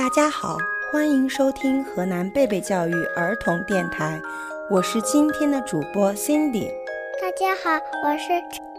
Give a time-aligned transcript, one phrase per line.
[0.00, 0.56] 大家好，
[0.92, 4.22] 欢迎收听河南贝贝教育儿童电台，
[4.70, 6.70] 我是今天的主播 Cindy。
[7.20, 8.28] 大家好，我是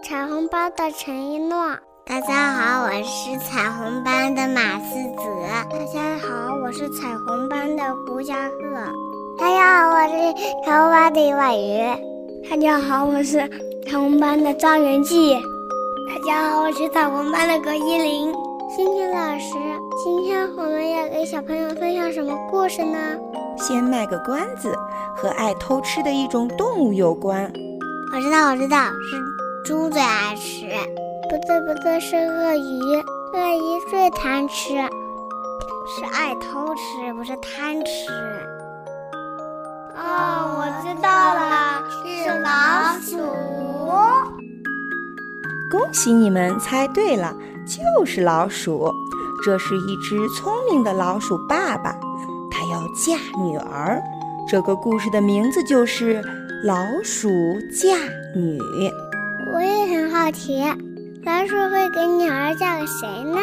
[0.00, 1.76] 彩虹班的陈一诺。
[2.06, 5.24] 大家好，我是彩虹班的马思子。
[5.68, 8.78] 大家好，我是彩虹班的胡佳贺。
[9.40, 10.32] 大家好，我是
[10.64, 12.48] 彩虹班的李婉瑜。
[12.48, 13.38] 大家好，我是
[13.84, 15.34] 彩虹班的张元纪。
[15.34, 18.32] 大家好，我是彩虹班的葛依林。
[18.70, 19.56] 欣欣老师，
[20.04, 22.96] 今天我们要给小朋友分享什么故事呢？
[23.56, 24.72] 先卖个关子，
[25.16, 27.52] 和爱偷吃的一种动物有关。
[28.14, 29.18] 我知道，我知道，是
[29.64, 30.68] 猪最爱吃。
[31.28, 32.94] 不对，不对，是鳄鱼。
[33.34, 38.12] 鳄鱼最贪吃，是爱偷吃，不是贪吃。
[39.96, 43.18] 哦，我知道了，是老鼠。
[45.68, 47.34] 恭喜你们猜对了，
[47.66, 48.94] 就是老鼠。
[49.44, 51.94] 这是一只聪明的老鼠爸爸，
[52.50, 54.02] 他要嫁女儿。
[54.50, 56.22] 这个故事的名字就是
[56.64, 57.28] 《老鼠
[57.70, 57.96] 嫁
[58.34, 58.58] 女》。
[59.54, 60.62] 我也很好奇，
[61.24, 63.38] 老鼠会给女儿嫁给谁呢？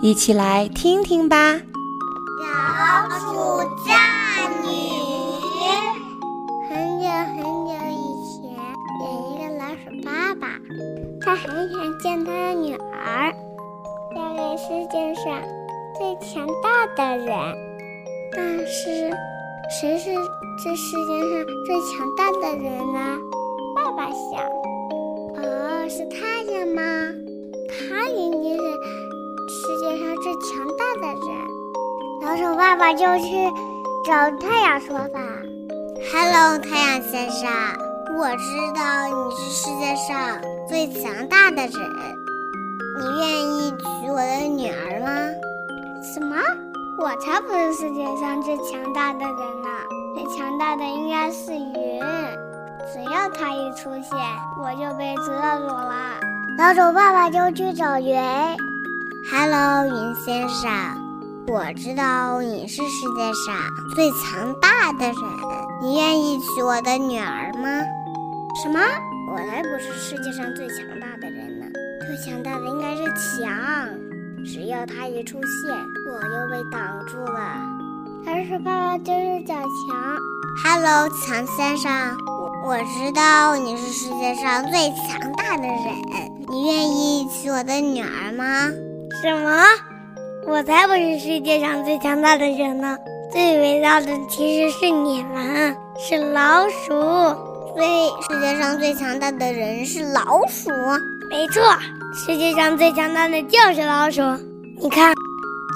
[0.00, 1.60] 一起来听听吧。
[2.40, 4.68] 老鼠嫁女。
[6.68, 7.36] 很久很
[7.66, 8.40] 久以前，
[9.00, 10.46] 有一个老鼠爸爸。
[11.20, 13.32] 他很想见他的女儿，
[14.72, 15.42] 世界上
[15.98, 17.28] 最强大的人。
[18.34, 19.10] 但是，
[19.68, 20.14] 谁是
[20.64, 21.28] 这世界上
[21.66, 23.18] 最强大的人呢？
[23.76, 24.40] 爸爸想，
[25.36, 26.80] 哦，是太阳吗？
[27.68, 28.62] 他一定是
[29.50, 31.28] 世界上最强大的人。
[32.22, 33.28] 老鼠爸爸就去
[34.06, 35.20] 找太阳说法
[36.14, 37.50] ：“Hello，太阳先生。”
[38.16, 41.72] 我知道你是世界上最强大的人，
[42.94, 45.30] 你愿意娶我的女儿吗？
[46.02, 46.36] 什么？
[46.98, 49.68] 我才不是世界上最强大的人呢！
[50.14, 52.00] 最强大的应该是云，
[52.92, 54.18] 只要它一出现，
[54.60, 55.24] 我就被遮
[55.60, 56.20] 住了。
[56.58, 58.14] 老鼠爸爸就去找云。
[59.30, 60.70] Hello，云先生，
[61.48, 63.56] 我知道你是世界上
[63.96, 65.16] 最强大的人，
[65.80, 67.80] 你愿意娶我的女儿吗？
[68.62, 68.78] 什么？
[69.32, 71.51] 我才不是世界上最强大的人
[72.12, 72.18] 呢！
[72.18, 73.88] 最强大的应该是墙，
[74.44, 75.74] 只要它一出现，
[76.06, 77.56] 我就被挡住了。
[78.26, 80.18] 老鼠爸爸就是小强。
[80.62, 81.90] Hello，强先生，
[82.38, 85.86] 我我知道你是世界上最强大的人，
[86.50, 88.68] 你愿意娶我的女儿吗？
[89.22, 89.64] 什么？
[90.46, 92.98] 我才不是世界上最强大的人呢！
[93.32, 96.90] 最伟大的其实是你们，是老鼠。
[97.74, 100.70] 所以，世界上最强大的人是老鼠。
[101.30, 101.62] 没错，
[102.14, 104.20] 世界上最强大的就是老鼠。
[104.78, 105.14] 你看，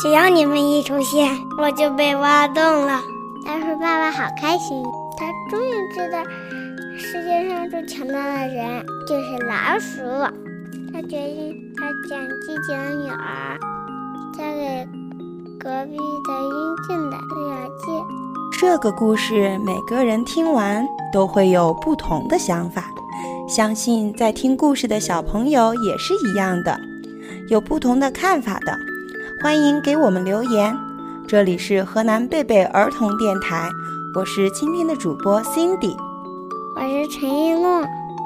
[0.02, 3.00] 只要你们一出现，我就被挖洞了。
[3.46, 4.82] 老鼠爸爸好开心，
[5.16, 6.22] 他终于知道
[6.98, 10.02] 世界上最强大的人就是老鼠。
[10.92, 13.58] 他决定，他将自己的女儿
[14.36, 14.86] 嫁给
[15.58, 18.60] 隔壁的英俊的对小鸡。
[18.60, 22.84] 这个故事每个人听完都会有不同的想法，
[23.46, 26.76] 相信在听故事的小朋友也是一样的，
[27.48, 28.76] 有不同的看法的，
[29.40, 30.76] 欢迎给我们留言。
[31.28, 33.70] 这里是河南贝贝儿童电台，
[34.16, 35.94] 我是今天的主播 Cindy，
[36.74, 37.82] 我是陈一诺，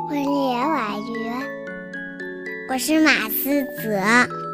[0.09, 1.31] 我是严婉瑜，
[2.71, 4.01] 我是马思泽，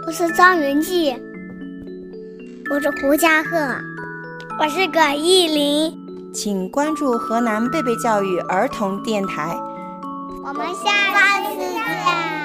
[0.04, 1.14] 我是张云记，
[2.70, 3.56] 我是胡佳鹤。
[4.58, 5.96] 我是葛艺林，
[6.34, 9.56] 请关注河南贝贝教育儿童电台。
[10.48, 12.35] 我们下次见。